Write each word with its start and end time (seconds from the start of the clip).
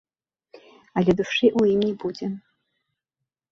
Але 1.01 1.11
душы 1.19 1.45
ў 1.59 1.61
ім 1.75 1.79
не 1.87 1.93
будзе. 2.07 2.27